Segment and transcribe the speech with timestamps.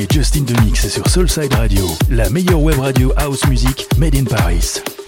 [0.00, 4.99] Écoutez Justin Demix sur Soulside Radio, la meilleure web radio house music made in Paris.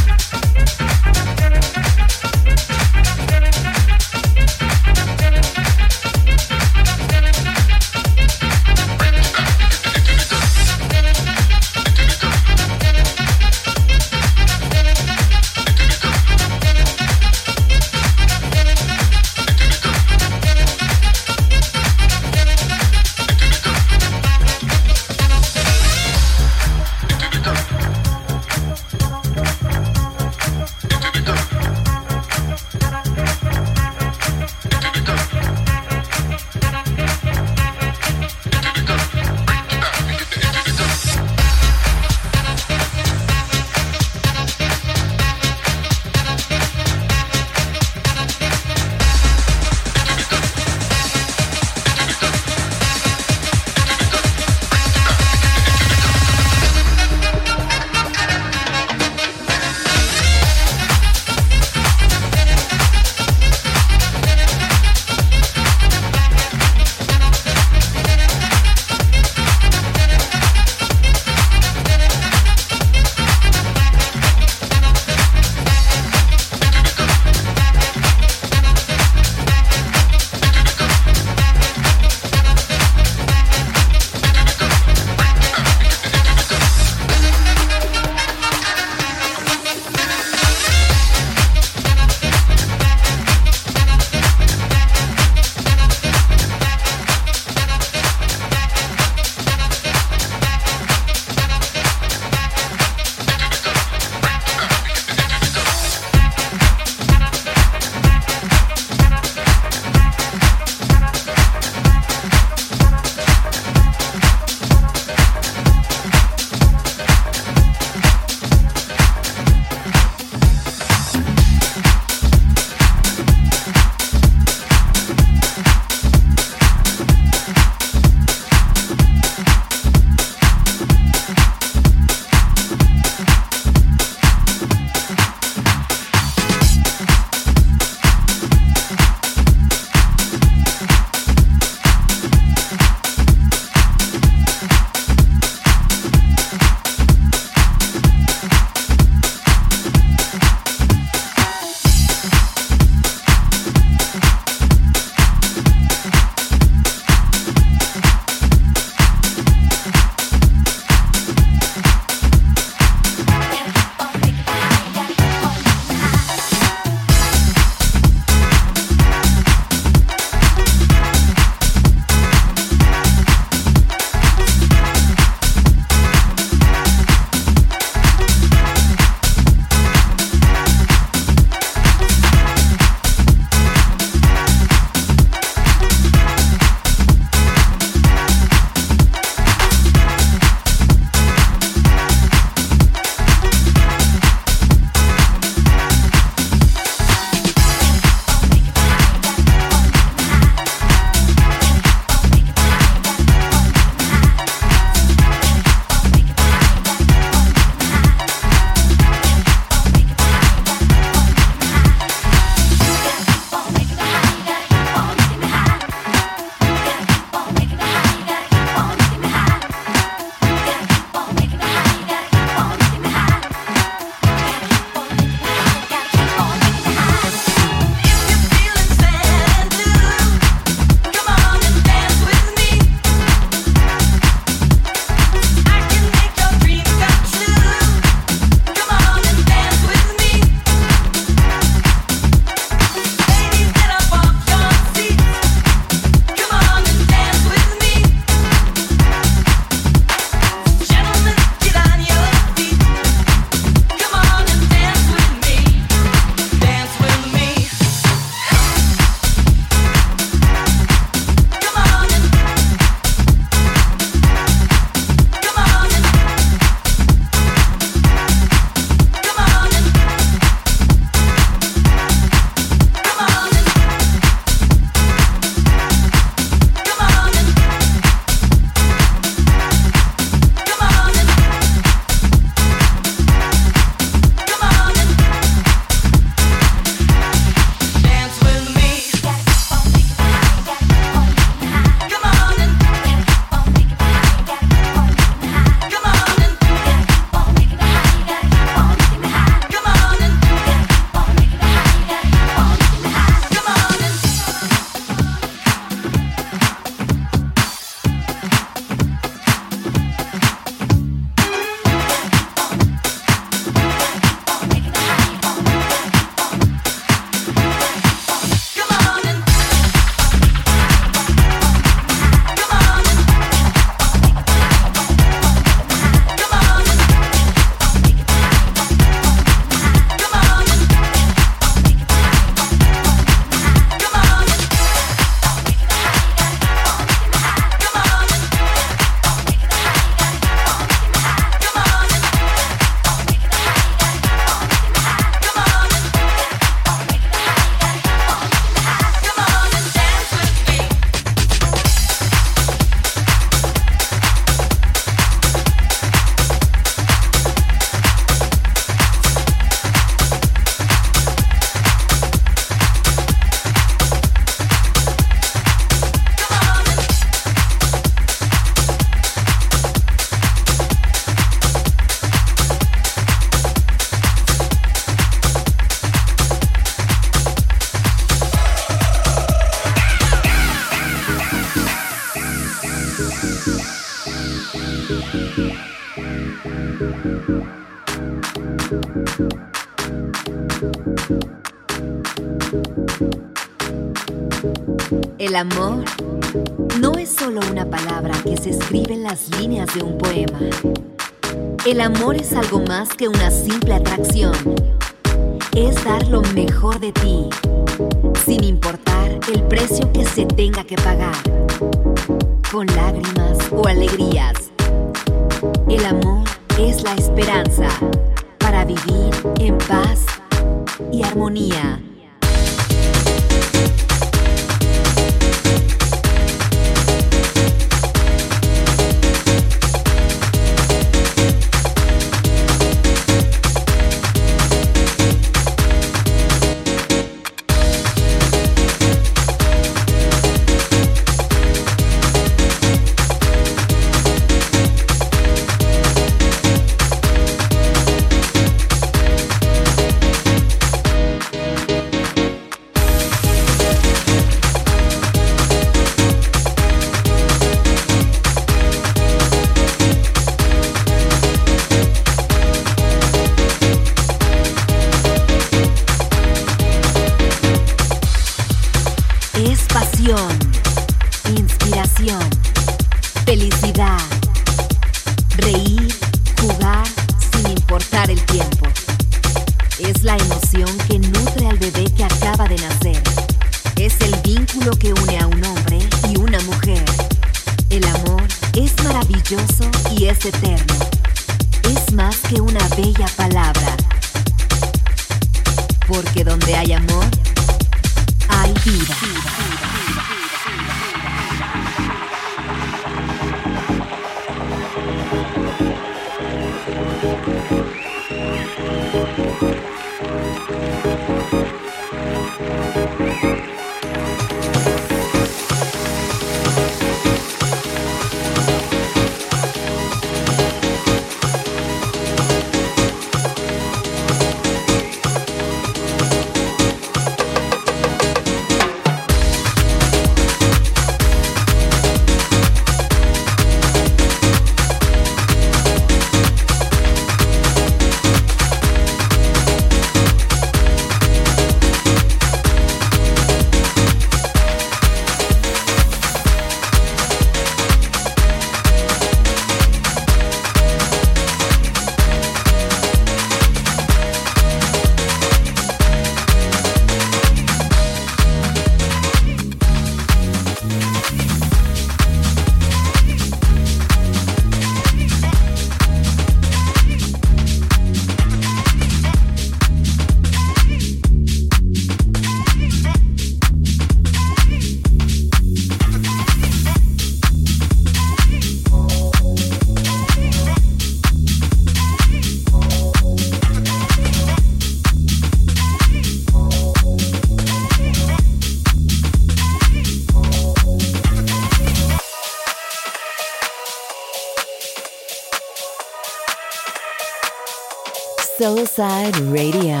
[598.98, 600.00] Soulside Radio.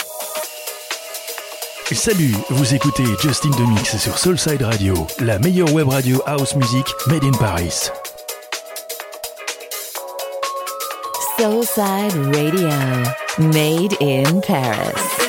[1.92, 7.26] Salut, vous écoutez Justin Demix sur Soulside Radio, la meilleure web radio house music made
[7.26, 7.92] in Paris.
[11.38, 12.72] Soulside Radio,
[13.52, 15.29] made in Paris.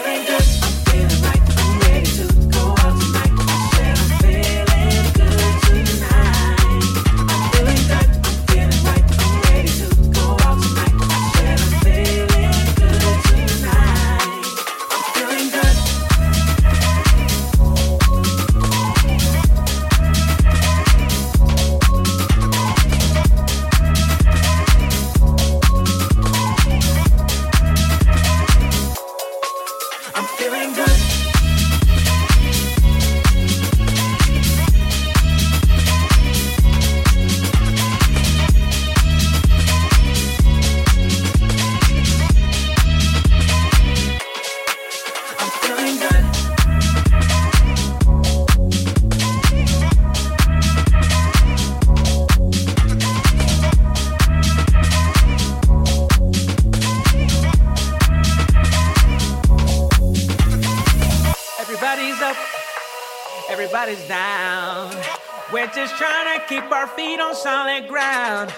[66.96, 68.52] Feet on solid ground.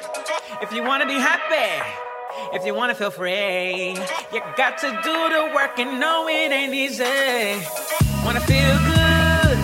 [0.60, 1.82] If you wanna be happy,
[2.52, 3.96] if you wanna feel free,
[4.32, 7.04] you got to do the work and know it ain't easy.
[8.24, 9.58] Wanna feel good,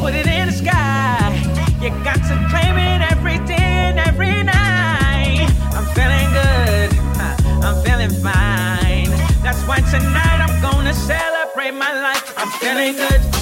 [0.00, 1.34] put it in the sky.
[1.80, 5.48] You got to claim it every day and every night.
[5.76, 6.90] I'm feeling good,
[7.22, 9.10] uh, I'm feeling fine.
[9.42, 12.34] That's why tonight I'm gonna celebrate my life.
[12.36, 13.37] I'm feeling good.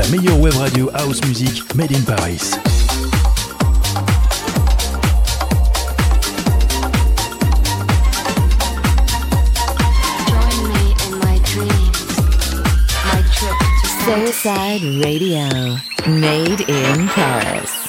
[0.00, 2.56] La meilleure web radio house music made in Paris.
[14.04, 15.76] Soulside Radio,
[16.06, 17.79] made in Paris.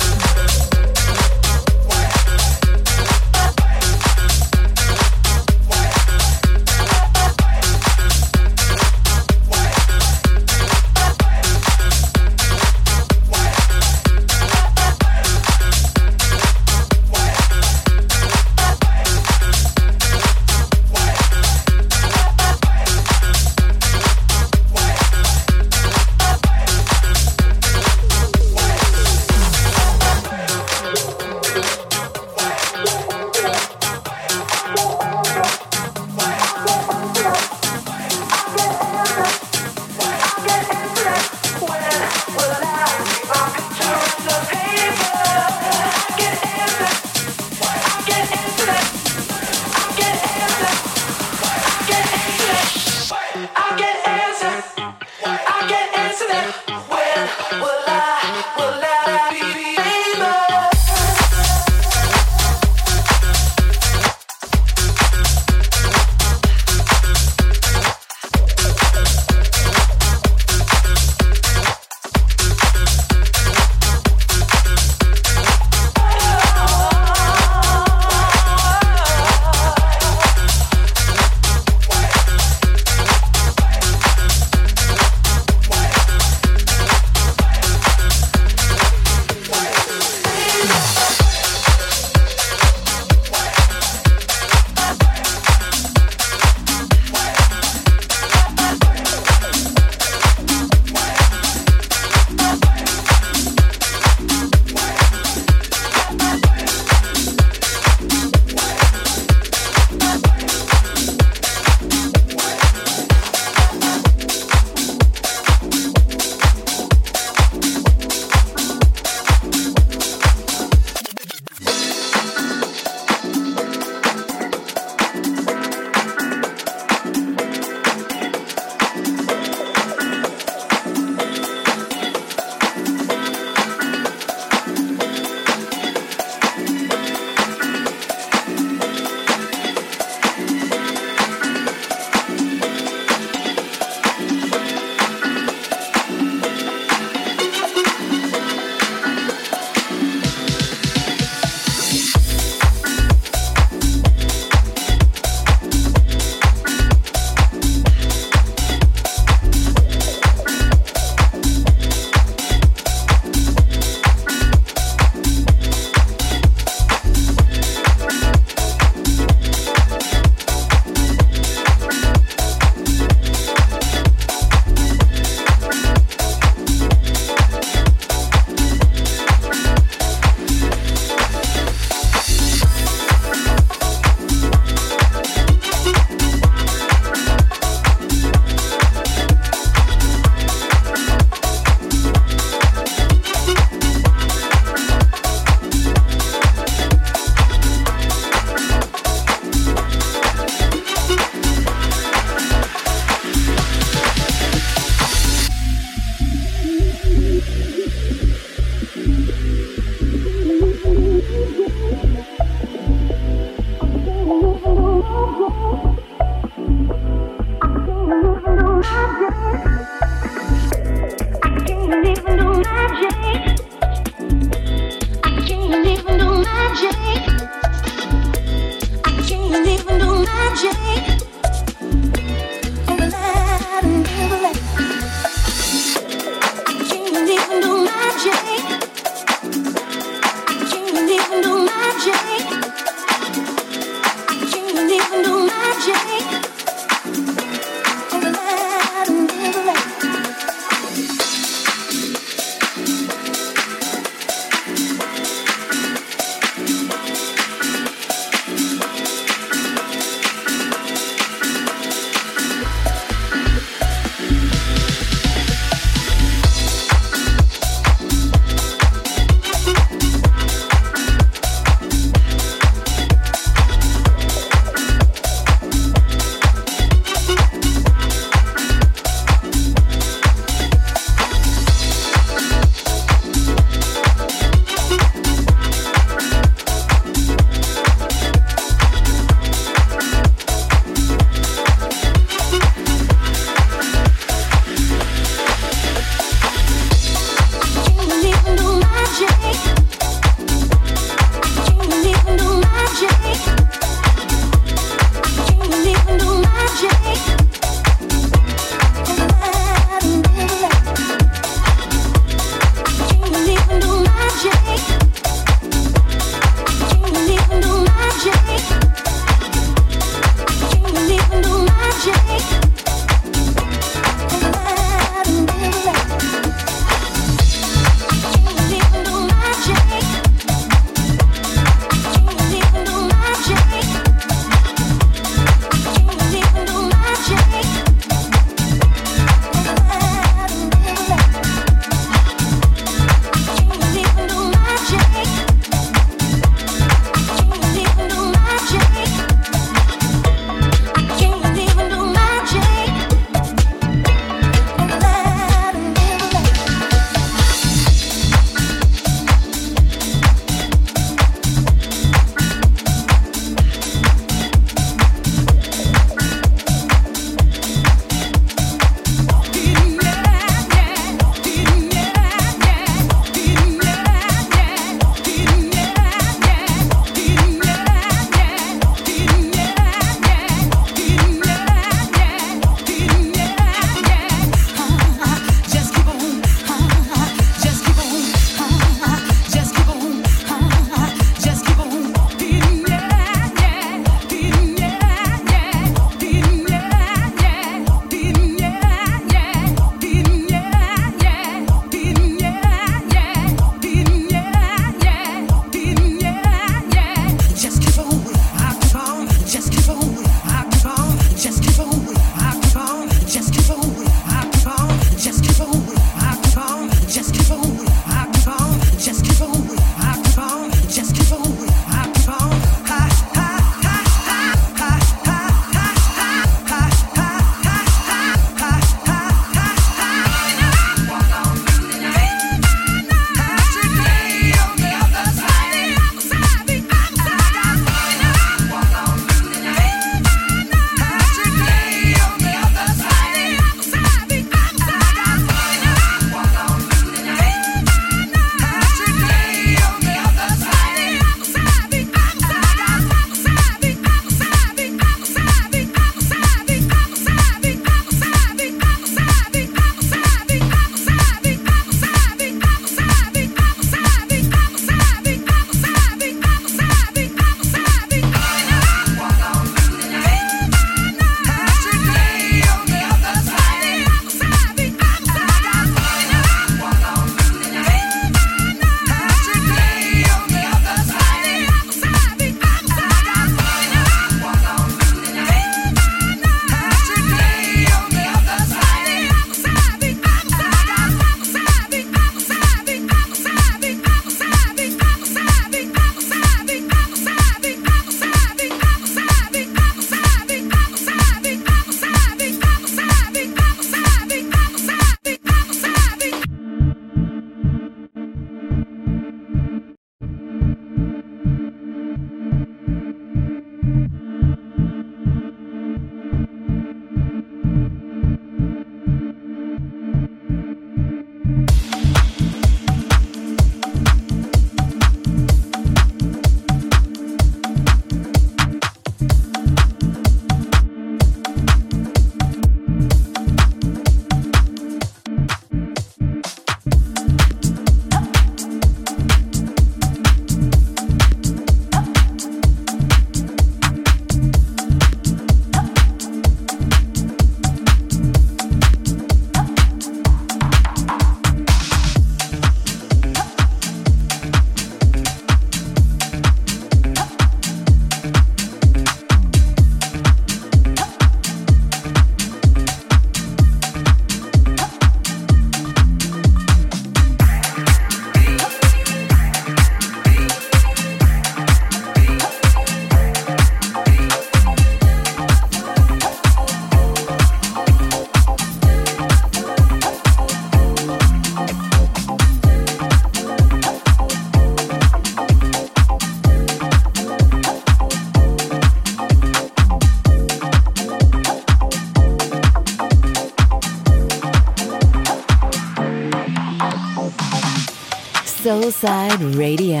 [599.36, 600.00] Soulside Radio.